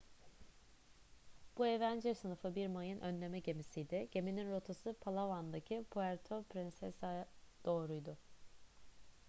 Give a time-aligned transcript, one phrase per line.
[1.57, 7.25] bu avenger sınıfı bir mayın önleme gemisiydi geminin rotası palawan'daki puerto princesa'ya
[7.65, 8.17] doğruydu